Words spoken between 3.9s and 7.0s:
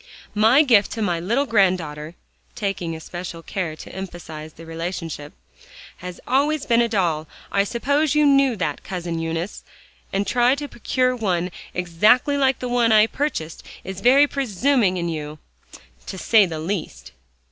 emphasize the relationship, "has always been a